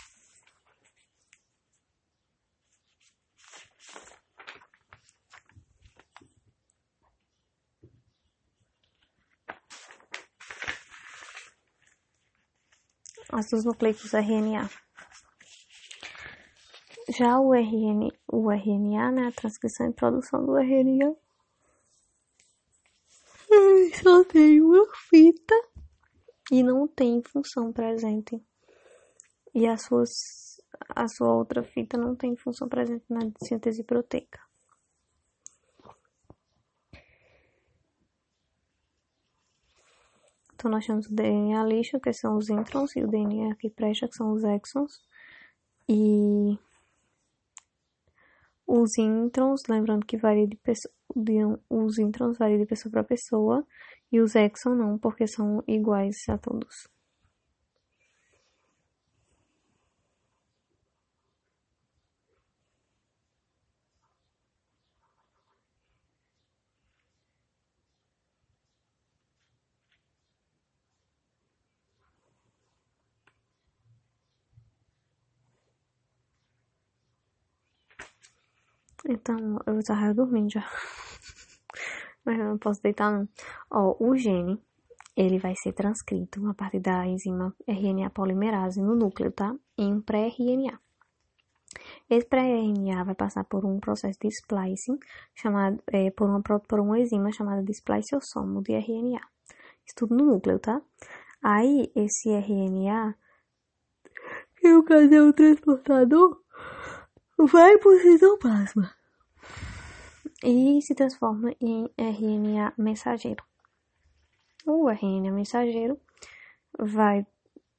Ácidos 13.32 13.66
nucleicos 13.66 14.14
RNA. 14.14 14.70
Já 17.10 17.40
o, 17.40 17.54
RN, 17.54 18.12
o 18.28 18.52
RNA, 18.52 19.12
né, 19.12 19.28
a 19.28 19.32
transcrição 19.32 19.88
e 19.88 19.94
produção 19.94 20.46
do 20.46 20.58
RNA, 20.58 21.16
só 24.02 24.24
tem 24.26 24.62
uma 24.62 24.86
fita 25.10 25.56
e 26.52 26.62
não 26.62 26.88
tem 26.88 27.22
função 27.24 27.74
presente. 27.74 28.40
E 29.54 29.68
as 29.68 29.84
suas, 29.84 30.62
a 30.96 31.08
sua 31.08 31.34
outra 31.34 31.64
fita 31.64 31.98
não 31.98 32.16
tem 32.16 32.36
função 32.36 32.70
presente 32.70 33.06
na 33.10 33.22
síntese 33.44 33.84
proteica. 33.84 34.40
Então, 40.60 40.70
nós 40.70 40.86
temos 40.86 41.06
o 41.06 41.16
DNA 41.16 41.64
lixo, 41.64 42.02
que 42.02 42.12
são 42.12 42.36
os 42.38 42.50
introns, 42.50 42.94
e 42.94 43.02
o 43.02 43.08
DNA 43.08 43.56
que 43.56 43.70
presta, 43.70 44.10
que 44.10 44.16
são 44.18 44.34
os 44.34 44.44
exons. 44.44 45.02
E 45.88 46.60
os 48.68 48.98
introns, 48.98 49.64
lembrando 49.70 50.06
que 50.06 50.18
varia 50.18 50.46
de 50.46 50.58
pessoa, 50.58 50.94
os 51.70 51.98
introns 51.98 52.38
variam 52.38 52.60
de 52.60 52.66
pessoa 52.66 52.92
para 52.92 53.06
pessoa, 53.06 53.66
e 54.12 54.20
os 54.20 54.36
exons 54.36 54.78
não, 54.78 54.98
porque 54.98 55.26
são 55.28 55.64
iguais 55.66 56.28
a 56.28 56.38
todos. 56.38 56.90
Então, 79.08 79.60
eu 79.66 79.84
tava 79.84 80.14
dormindo 80.14 80.52
já. 80.52 80.66
Mas 82.26 82.38
eu 82.38 82.46
não 82.46 82.58
posso 82.58 82.82
deitar 82.82 83.12
não. 83.12 83.28
Ó, 83.72 83.96
o 84.00 84.16
gene, 84.16 84.62
ele 85.16 85.40
vai 85.40 85.56
ser 85.56 85.74
transcrito 85.74 86.46
a 86.48 86.54
partir 86.54 86.80
da 86.80 87.06
enzima 87.06 87.56
RNA 87.68 88.10
polimerase 88.10 88.82
no 88.82 88.96
núcleo, 88.96 89.32
tá? 89.32 89.56
Em 89.78 89.94
um 89.94 90.02
pré-RNA. 90.02 90.80
Esse 92.10 92.26
pré-RNA 92.28 93.04
vai 93.04 93.16
passar 93.16 93.44
por 93.44 93.66
um 93.66 93.80
processo 93.80 94.20
de 94.20 94.28
splicing, 94.30 94.98
chamado, 95.36 95.82
é, 95.88 96.10
por, 96.12 96.28
uma, 96.30 96.42
por 96.42 96.80
uma 96.80 97.00
enzima 97.00 97.32
chamada 97.32 97.64
de 97.64 97.72
spliceossomo 97.72 98.62
de 98.62 98.74
RNA. 98.74 99.22
Isso 99.86 99.96
tudo 99.96 100.16
no 100.16 100.26
núcleo, 100.26 100.60
tá? 100.60 100.82
Aí, 101.42 101.92
esse 101.96 102.30
RNA, 102.30 103.16
que 104.58 104.70
no 104.70 104.84
caso 104.84 105.14
é 105.14 105.22
o 105.22 105.34
transportador, 105.34 106.42
o 107.42 107.48
citoplasma 107.48 108.94
e 110.44 110.82
se 110.82 110.94
transforma 110.94 111.54
em 111.62 111.90
RNA 111.98 112.74
mensageiro. 112.78 113.42
O 114.66 114.90
RNA 114.90 115.32
mensageiro 115.32 115.98
vai 116.78 117.26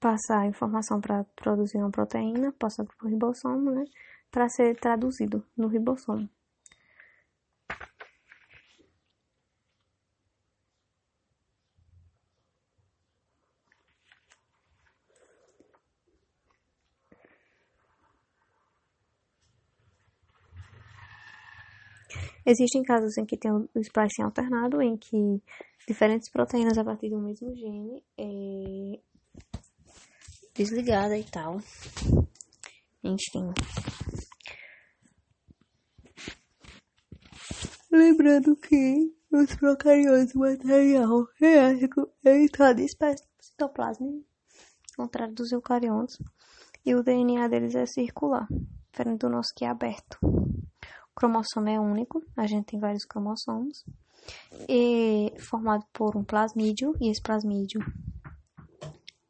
passar 0.00 0.40
a 0.40 0.46
informação 0.46 0.98
para 0.98 1.24
produzir 1.36 1.76
uma 1.76 1.90
proteína, 1.90 2.52
passa 2.58 2.84
para 2.84 3.06
o 3.06 3.10
ribossomo, 3.10 3.70
né, 3.70 3.84
para 4.30 4.48
ser 4.48 4.80
traduzido 4.80 5.44
no 5.54 5.68
ribossomo. 5.68 6.26
Existem 22.50 22.82
casos 22.82 23.16
em 23.16 23.24
que 23.24 23.36
tem 23.36 23.52
o 23.52 23.68
splicing 23.76 24.22
alternado, 24.22 24.82
em 24.82 24.96
que 24.96 25.40
diferentes 25.86 26.28
proteínas 26.28 26.76
a 26.76 26.84
partir 26.84 27.08
do 27.08 27.20
mesmo 27.20 27.54
gene 27.54 28.02
é 28.18 28.98
desligada 30.52 31.16
e 31.16 31.22
tal. 31.22 31.60
Enfim. 33.04 33.52
Lembrando 37.88 38.56
que 38.56 39.14
os 39.30 39.54
procariotos 39.54 40.34
material 40.34 41.28
genético 41.38 42.10
está 42.24 42.72
disperso 42.72 43.22
no 43.38 43.44
citoplasma, 43.44 44.08
ao 44.08 45.04
contrário 45.04 45.34
dos 45.36 45.52
eucariontes, 45.52 46.18
e 46.84 46.96
o 46.96 47.04
DNA 47.04 47.46
deles 47.46 47.76
é 47.76 47.86
circular, 47.86 48.48
diferente 48.90 49.20
do 49.20 49.30
nosso 49.30 49.54
que 49.54 49.64
é 49.64 49.68
aberto 49.68 50.18
cromossomo 51.20 51.68
é 51.68 51.78
único, 51.78 52.24
a 52.34 52.46
gente 52.46 52.64
tem 52.64 52.80
vários 52.80 53.04
cromossomos, 53.04 53.84
e 54.66 55.34
formado 55.38 55.84
por 55.92 56.16
um 56.16 56.24
plasmídio, 56.24 56.96
e 56.98 57.10
esse 57.10 57.20
plasmídio 57.20 57.80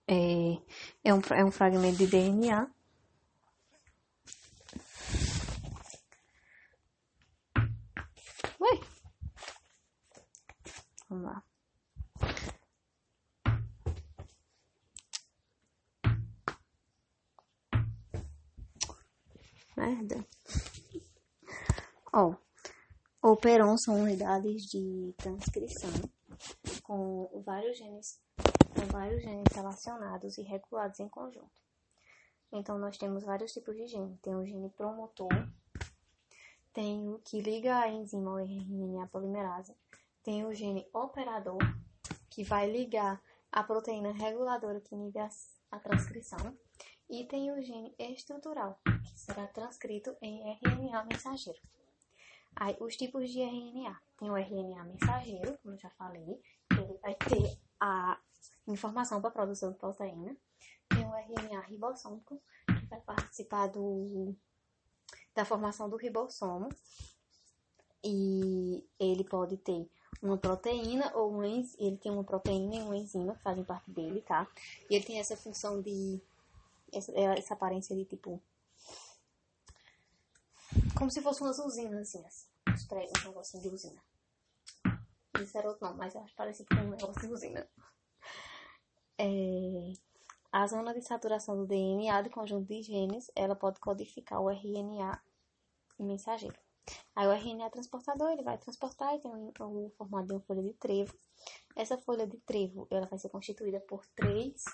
é, 0.07 0.57
é, 1.03 1.13
um, 1.13 1.21
é 1.33 1.45
um 1.45 1.51
fragmento 1.51 1.99
de 1.99 2.07
DNA. 2.07 2.71
Ué? 8.61 8.81
Vamos 11.09 11.25
lá. 11.25 11.43
Merda. 19.77 20.40
Ó, 22.13 22.35
operon 23.23 23.77
são 23.79 24.01
unidades 24.01 24.65
de 24.65 25.15
transcrição 25.17 25.91
com 26.83 27.43
vários 27.47 27.79
genes, 27.79 28.21
com 28.75 28.85
vários 28.91 29.23
genes 29.23 29.45
relacionados 29.55 30.37
e 30.37 30.43
regulados 30.43 30.99
em 30.99 31.09
conjunto. 31.09 31.53
Então, 32.53 32.79
nós 32.79 32.99
temos 32.99 33.23
vários 33.23 33.53
tipos 33.53 33.77
de 33.77 33.87
gene. 33.87 34.19
Tem 34.21 34.35
o 34.35 34.45
gene 34.45 34.71
promotor, 34.71 35.29
tem 36.73 37.09
o 37.09 37.21
que 37.21 37.41
liga 37.41 37.79
a 37.79 37.89
enzima 37.89 38.43
RNA 38.43 39.07
polimerase, 39.07 39.77
tem 40.25 40.45
o 40.45 40.53
gene 40.53 40.89
operador, 40.93 41.59
que 42.29 42.43
vai 42.43 42.69
ligar 42.69 43.23
a 43.53 43.63
proteína 43.63 44.11
reguladora 44.11 44.81
que 44.81 44.97
inibe 44.97 45.21
a 45.21 45.79
transcrição, 45.79 46.59
e 47.09 47.25
tem 47.25 47.53
o 47.53 47.63
gene 47.63 47.95
estrutural, 48.01 48.81
que 49.05 49.21
será 49.21 49.47
transcrito 49.47 50.17
em 50.21 50.59
RNA 50.61 51.05
mensageiro. 51.05 51.61
Aí, 52.57 52.77
os 52.81 52.97
tipos 52.97 53.31
de 53.31 53.41
RNA. 53.41 54.01
Tem 54.19 54.31
o 54.31 54.37
RNA 54.37 54.85
mensageiro, 54.85 55.59
como 55.63 55.75
eu 55.75 55.79
já 55.79 55.91
falei, 55.91 56.41
ele 56.73 56.99
vai 57.01 57.15
ter 57.15 57.59
a 57.81 58.19
informação 58.67 59.21
para 59.21 59.31
a 59.31 59.33
produção 59.33 59.73
de 59.73 59.79
proteína. 59.79 60.37
Tem 60.89 61.07
o 61.07 61.15
RNA 61.15 61.61
ribossômico, 61.61 62.41
que 62.67 62.87
vai 62.87 63.01
participar 63.01 63.69
do, 63.69 64.35
da 65.35 65.45
formação 65.45 65.89
do 65.89 65.97
ribossomo. 65.97 66.69
E 68.05 68.87
ele 68.99 69.25
pode 69.25 69.57
ter 69.59 69.89
uma 70.23 70.37
proteína 70.37 71.13
ou 71.15 71.33
um 71.33 71.45
ele 71.45 71.97
tem 71.97 72.13
uma 72.13 72.25
proteína 72.25 72.77
e 72.77 72.83
uma 72.83 72.97
enzima 72.97 73.35
que 73.35 73.43
fazem 73.43 73.65
parte 73.65 73.91
dele, 73.91 74.21
tá? 74.23 74.47
E 74.89 74.95
ele 74.95 75.05
tem 75.05 75.19
essa 75.19 75.37
função 75.37 75.81
de 75.81 76.21
essa, 76.93 77.13
essa 77.13 77.55
aparência 77.55 77.95
de 77.97 78.05
tipo 78.05 78.43
como 81.01 81.11
se 81.11 81.23
fosse 81.23 81.41
umas 81.41 81.59
usinas, 81.59 82.15
assim, 82.15 82.23
os 82.75 82.85
pregos, 82.85 83.25
um 83.25 83.29
negocinho 83.29 83.63
de 83.63 83.71
usina. 83.71 84.05
Isso 85.41 85.57
era 85.57 85.71
outro 85.71 85.87
nome, 85.87 85.97
mas 85.97 86.15
eu 86.15 86.21
acho 86.21 86.35
parecido 86.37 86.69
com 86.69 86.83
um 86.83 86.91
negócio 86.91 87.23
de 87.23 87.33
usina. 87.33 87.67
É, 89.19 89.93
a 90.53 90.67
zona 90.67 90.93
de 90.93 91.01
saturação 91.01 91.57
do 91.57 91.67
DNA 91.67 92.21
do 92.21 92.29
conjunto 92.29 92.69
de 92.69 92.83
genes, 92.83 93.31
ela 93.35 93.57
pode 93.57 93.81
codificar 93.81 94.43
o 94.43 94.51
RNA 94.51 95.23
mensageiro. 95.99 96.59
Aí 97.17 97.27
o 97.27 97.33
RNA 97.33 97.71
transportador, 97.71 98.33
ele 98.33 98.43
vai 98.43 98.59
transportar 98.59 99.15
e 99.15 99.21
tem 99.21 99.31
o, 99.31 99.53
o 99.59 99.91
formato 99.97 100.27
de 100.27 100.33
uma 100.35 100.43
folha 100.43 100.63
de 100.63 100.75
trevo. 100.75 101.19
Essa 101.75 101.97
folha 101.97 102.27
de 102.27 102.37
trevo, 102.41 102.87
ela 102.91 103.07
vai 103.07 103.19
ser 103.19 103.31
constituída 103.31 103.81
por 103.81 104.05
três 104.09 104.65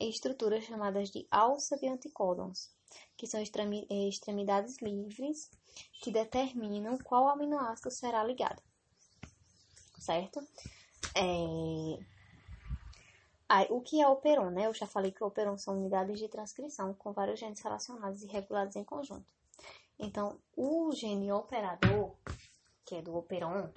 estruturas 0.00 0.62
chamadas 0.62 1.10
de 1.10 1.26
alça 1.28 1.76
de 1.76 1.88
anticódons 1.88 2.77
que 3.16 3.26
são 3.26 3.40
eh, 3.40 4.08
extremidades 4.08 4.78
livres 4.80 5.50
que 6.02 6.10
determinam 6.10 6.98
qual 6.98 7.28
aminoácido 7.28 7.90
será 7.90 8.24
ligado. 8.24 8.62
Certo? 9.98 10.40
É... 11.14 11.98
O 13.70 13.80
que 13.80 14.00
é 14.00 14.06
operon, 14.06 14.50
né? 14.50 14.66
Eu 14.66 14.74
já 14.74 14.86
falei 14.86 15.10
que 15.10 15.24
o 15.24 15.32
são 15.56 15.78
unidades 15.78 16.18
de 16.18 16.28
transcrição 16.28 16.92
com 16.94 17.12
vários 17.12 17.40
genes 17.40 17.60
relacionados 17.60 18.22
e 18.22 18.26
regulados 18.26 18.76
em 18.76 18.84
conjunto. 18.84 19.32
Então, 19.98 20.38
o 20.56 20.92
gene 20.92 21.32
operador, 21.32 22.14
que 22.84 22.96
é 22.96 23.02
do 23.02 23.16
operon, 23.16 23.70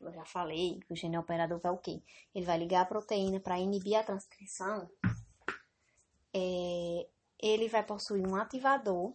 eu 0.00 0.12
já 0.12 0.24
falei, 0.24 0.80
o 0.88 0.96
gene 0.96 1.16
operador 1.16 1.60
vai 1.60 1.70
o 1.70 1.78
quê? 1.78 2.02
Ele 2.34 2.44
vai 2.44 2.58
ligar 2.58 2.82
a 2.82 2.86
proteína 2.86 3.38
para 3.38 3.60
inibir 3.60 3.96
a 3.96 4.02
transcrição. 4.02 4.90
É, 6.34 7.06
ele 7.42 7.68
vai 7.68 7.82
possuir 7.82 8.26
um 8.26 8.36
ativador 8.36 9.14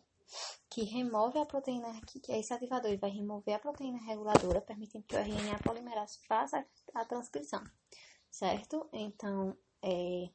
que 0.70 0.84
remove 0.84 1.40
a 1.40 1.46
proteína, 1.46 2.00
que 2.06 2.22
esse 2.34 2.54
ativador 2.54 2.92
ele 2.92 3.00
vai 3.00 3.10
remover 3.10 3.56
a 3.56 3.60
proteína 3.60 3.98
reguladora, 4.00 4.60
permitindo 4.62 5.06
que 5.06 5.16
o 5.16 5.20
RNA 5.20 5.60
polimerase 5.64 6.20
faça 6.28 6.66
a 6.94 7.06
transcrição, 7.06 7.64
certo? 8.30 8.90
Então, 8.92 9.58
é, 9.82 10.30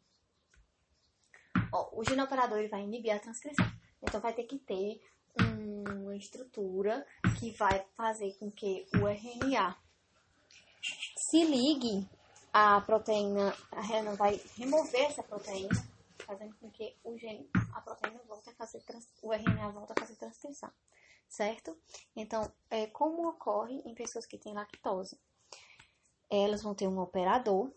ó, 1.73 1.91
o 1.93 2.03
gene 2.05 2.23
operador 2.23 2.59
ele 2.59 2.69
vai 2.69 2.83
inibir 2.83 3.15
a 3.15 3.19
transcrição. 3.19 3.71
Então, 4.03 4.21
vai 4.21 4.33
ter 4.33 4.45
que 4.45 4.59
ter 4.59 5.01
uma 6.13 6.17
estrutura 6.17 7.07
que 7.39 7.53
vai 7.53 7.85
fazer 7.97 8.33
com 8.39 8.51
que 8.51 8.87
o 8.97 9.07
RNA 9.07 9.77
se 11.31 11.45
ligue 11.45 12.09
a 12.53 12.81
proteína, 12.81 13.55
a 13.71 13.81
RNA 13.81 14.15
vai 14.15 14.41
remover 14.57 15.05
essa 15.05 15.23
proteína, 15.23 15.71
fazendo 16.27 16.55
com 16.57 16.71
que 16.71 16.97
o 17.05 17.17
gene, 17.17 17.49
a 17.73 17.81
proteína 17.81 18.21
volte 18.27 18.51
a 18.51 18.55
fazer, 18.55 18.83
o 19.23 19.33
RNA 19.33 19.71
volta 19.71 19.95
a 19.97 20.01
fazer 20.01 20.17
transcrição, 20.17 20.71
certo? 21.29 21.77
Então, 22.15 22.51
é, 22.71 22.87
como 22.89 23.29
ocorre 23.29 23.81
em 23.85 23.95
pessoas 23.95 24.27
que 24.27 24.39
têm 24.39 24.55
lactose? 24.55 25.19
Elas 26.31 26.63
vão 26.63 26.75
ter 26.75 26.87
um 26.87 26.99
operador, 26.99 27.71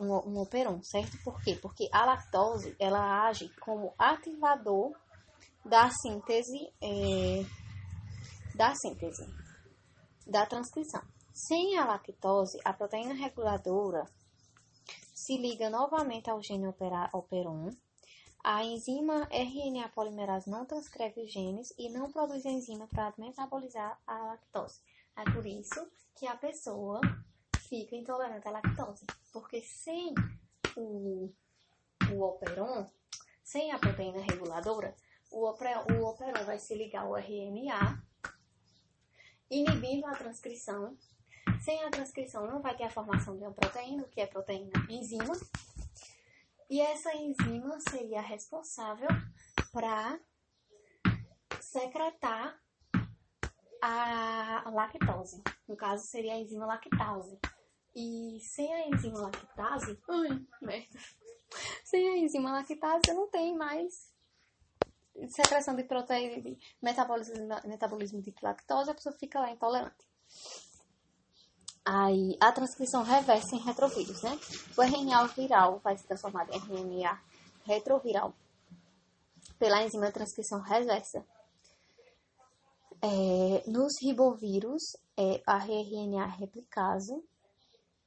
um, 0.00 0.12
um 0.30 0.40
operon, 0.40 0.82
certo? 0.82 1.16
Por 1.24 1.40
quê? 1.42 1.56
Porque 1.60 1.88
a 1.92 2.04
lactose, 2.04 2.76
ela 2.78 3.26
age 3.26 3.48
como 3.60 3.94
ativador 3.98 4.92
da 5.64 5.90
síntese, 5.90 6.72
é, 6.80 7.44
da 8.54 8.74
síntese, 8.74 9.26
da 10.26 10.46
transcrição. 10.46 11.02
Sem 11.32 11.78
a 11.78 11.84
lactose, 11.86 12.58
a 12.64 12.72
proteína 12.72 13.14
reguladora 13.14 14.04
se 15.14 15.36
liga 15.36 15.70
novamente 15.70 16.30
ao 16.30 16.42
gene 16.42 16.66
operon. 17.12 17.70
A 18.42 18.64
enzima 18.64 19.28
RNA 19.30 19.90
polimerase 19.90 20.48
não 20.48 20.64
transcreve 20.64 21.22
os 21.22 21.30
genes 21.30 21.74
e 21.78 21.90
não 21.90 22.10
produz 22.10 22.44
enzima 22.44 22.86
para 22.86 23.12
metabolizar 23.18 24.00
a 24.06 24.18
lactose. 24.24 24.80
É 25.16 25.24
por 25.30 25.44
isso 25.44 25.86
que 26.14 26.26
a 26.26 26.36
pessoa 26.36 27.00
fica 27.68 27.94
intolerante 27.94 28.48
à 28.48 28.50
lactose, 28.50 29.06
porque 29.32 29.60
sem 29.60 30.14
o, 30.74 31.30
o 32.12 32.22
operon, 32.22 32.86
sem 33.44 33.72
a 33.72 33.78
proteína 33.78 34.22
reguladora, 34.22 34.94
o, 35.30 35.46
o 35.46 36.04
operon 36.06 36.44
vai 36.46 36.58
se 36.58 36.74
ligar 36.74 37.02
ao 37.02 37.18
RNA, 37.18 38.02
inibindo 39.50 40.06
a 40.06 40.14
transcrição 40.14 40.96
sem 41.60 41.82
a 41.84 41.90
transcrição 41.90 42.46
não 42.46 42.62
vai 42.62 42.74
ter 42.74 42.84
a 42.84 42.90
formação 42.90 43.36
de 43.36 43.42
uma 43.42 43.52
proteína, 43.52 44.04
que 44.04 44.20
é 44.20 44.26
proteína 44.26 44.72
enzima. 44.88 45.34
E 46.70 46.80
essa 46.80 47.12
enzima 47.16 47.80
seria 47.80 48.20
responsável 48.20 49.08
para 49.72 50.20
secretar 51.60 52.56
a 53.82 54.70
lactose. 54.70 55.42
No 55.66 55.76
caso, 55.76 56.06
seria 56.06 56.34
a 56.34 56.38
enzima 56.38 56.66
lactase. 56.66 57.40
E 57.92 58.38
sem 58.40 58.72
a 58.72 58.86
enzima 58.86 59.20
lactase. 59.20 60.00
Ai, 60.08 60.46
merda. 60.62 60.98
Sem 61.84 62.08
a 62.08 62.18
enzima 62.18 62.52
lactase, 62.52 63.12
não 63.12 63.28
tem 63.28 63.56
mais 63.56 64.14
secreção 65.28 65.74
de 65.74 65.82
proteína, 65.82 66.40
de 66.40 66.56
metabolismo, 66.80 67.34
metabolismo 67.64 68.22
de 68.22 68.32
lactose, 68.40 68.90
a 68.90 68.94
pessoa 68.94 69.14
fica 69.18 69.40
lá 69.40 69.50
intolerante. 69.50 70.08
Aí, 71.84 72.36
a 72.40 72.52
transcrição 72.52 73.02
reversa 73.02 73.56
em 73.56 73.60
retrovírus, 73.60 74.22
né? 74.22 74.38
O 74.76 74.82
RNA 74.82 75.26
viral 75.28 75.78
vai 75.78 75.96
se 75.96 76.06
transformar 76.06 76.48
em 76.50 76.56
RNA 76.56 77.20
retroviral 77.64 78.34
pela 79.58 79.82
enzima 79.82 80.06
de 80.06 80.12
transcrição 80.12 80.60
reversa. 80.60 81.24
É, 83.02 83.70
nos 83.70 83.94
ribovírus, 84.02 84.82
é, 85.16 85.42
a 85.46 85.56
RNA 85.56 86.26
replicase 86.26 87.14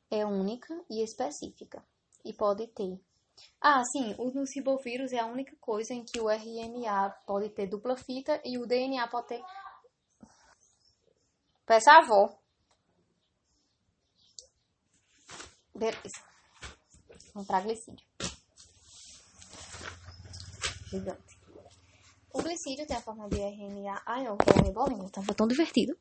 é 0.10 0.26
única 0.26 0.74
e 0.90 1.04
específica 1.04 1.84
e 2.24 2.32
pode 2.34 2.68
ter. 2.68 3.00
Ah, 3.60 3.82
sim, 3.84 4.16
nos 4.34 4.56
ribovírus 4.56 5.12
é 5.12 5.20
a 5.20 5.26
única 5.26 5.56
coisa 5.60 5.94
em 5.94 6.04
que 6.04 6.20
o 6.20 6.30
RNA 6.30 7.10
pode 7.26 7.50
ter 7.50 7.68
dupla 7.68 7.98
fita 7.98 8.40
e 8.46 8.58
o 8.58 8.68
DNA 8.68 9.08
pode 9.08 9.28
ter. 9.28 9.44
Peça 11.66 11.92
avó. 11.94 12.43
Beleza. 15.76 16.22
Para 17.48 17.62
glicídio. 17.62 18.06
Gigante. 20.90 21.40
O 22.32 22.42
glicídio 22.42 22.86
tem 22.86 22.98
a 22.98 23.02
forma 23.02 23.28
de 23.30 23.40
RNA. 23.40 24.02
Ai, 24.06 24.24
não, 24.24 24.38
que 24.38 24.50
é 24.50 24.72
bolinha. 24.72 25.10
Tava 25.10 25.34
tão 25.34 25.48
divertido. 25.48 25.98